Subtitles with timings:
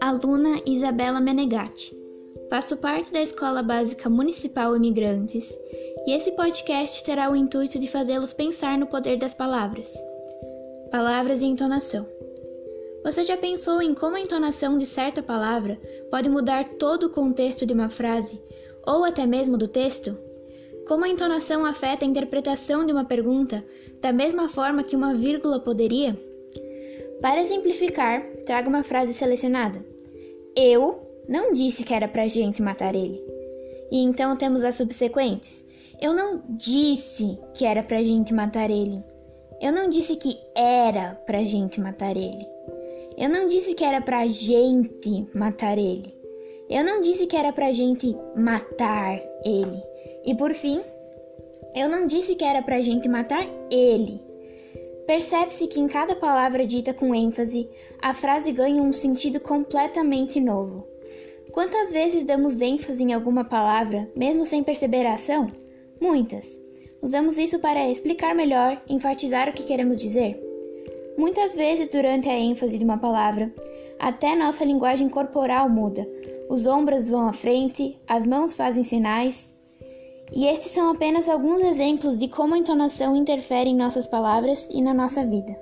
[0.00, 1.96] Aluna Isabela Menegatti.
[2.50, 5.56] Faço parte da Escola Básica Municipal Imigrantes
[6.06, 9.92] e esse podcast terá o intuito de fazê-los pensar no poder das palavras.
[10.90, 12.06] Palavras e entonação.
[13.04, 17.64] Você já pensou em como a entonação de certa palavra pode mudar todo o contexto
[17.64, 18.40] de uma frase
[18.86, 20.31] ou até mesmo do texto?
[20.92, 23.64] Como a entonação afeta a interpretação de uma pergunta
[24.02, 26.14] da mesma forma que uma vírgula poderia?
[27.18, 29.82] Para exemplificar, trago uma frase selecionada.
[30.54, 33.24] Eu não disse que era pra gente matar ele.
[33.90, 35.64] E então temos as subsequentes.
[35.98, 39.02] Eu não disse que era pra gente matar ele.
[39.62, 42.46] Eu não disse que era pra gente matar ele.
[43.16, 46.14] Eu não disse que era pra gente matar ele.
[46.68, 49.91] Eu não disse que era pra gente matar ele.
[50.24, 50.80] E por fim,
[51.74, 54.20] eu não disse que era pra gente matar ele.
[55.06, 57.68] Percebe-se que em cada palavra dita com ênfase,
[58.00, 60.86] a frase ganha um sentido completamente novo.
[61.50, 65.48] Quantas vezes damos ênfase em alguma palavra, mesmo sem perceber a ação?
[66.00, 66.58] Muitas.
[67.02, 70.40] Usamos isso para explicar melhor, enfatizar o que queremos dizer.
[71.18, 73.52] Muitas vezes, durante a ênfase de uma palavra,
[73.98, 76.08] até nossa linguagem corporal muda.
[76.48, 79.51] Os ombros vão à frente, as mãos fazem sinais,
[80.34, 84.80] e estes são apenas alguns exemplos de como a entonação interfere em nossas palavras e
[84.80, 85.56] na nossa vida.